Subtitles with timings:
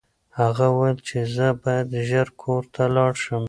[0.39, 3.39] هغه وویل چې زه باید ژر کور ته لاړ شم.